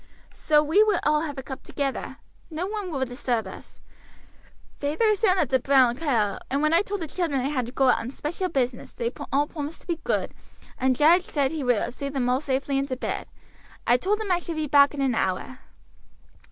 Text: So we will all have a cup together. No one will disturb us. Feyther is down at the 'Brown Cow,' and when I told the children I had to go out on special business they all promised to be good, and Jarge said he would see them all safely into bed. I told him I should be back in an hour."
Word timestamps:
So 0.33 0.63
we 0.63 0.81
will 0.81 0.99
all 1.03 1.21
have 1.21 1.37
a 1.37 1.43
cup 1.43 1.61
together. 1.61 2.17
No 2.49 2.65
one 2.65 2.89
will 2.89 3.05
disturb 3.05 3.45
us. 3.45 3.79
Feyther 4.79 5.03
is 5.05 5.21
down 5.21 5.37
at 5.37 5.49
the 5.49 5.59
'Brown 5.59 5.95
Cow,' 5.95 6.39
and 6.49 6.63
when 6.63 6.73
I 6.73 6.81
told 6.81 7.01
the 7.01 7.07
children 7.07 7.39
I 7.39 7.49
had 7.49 7.67
to 7.67 7.71
go 7.71 7.87
out 7.89 7.99
on 7.99 8.09
special 8.09 8.49
business 8.49 8.93
they 8.93 9.11
all 9.31 9.45
promised 9.45 9.81
to 9.81 9.87
be 9.87 9.99
good, 10.03 10.33
and 10.79 10.95
Jarge 10.95 11.21
said 11.21 11.51
he 11.51 11.63
would 11.63 11.93
see 11.93 12.09
them 12.09 12.29
all 12.29 12.41
safely 12.41 12.79
into 12.79 12.97
bed. 12.97 13.27
I 13.85 13.95
told 13.97 14.19
him 14.19 14.31
I 14.31 14.39
should 14.39 14.55
be 14.55 14.65
back 14.65 14.95
in 14.95 15.01
an 15.01 15.13
hour." 15.13 15.59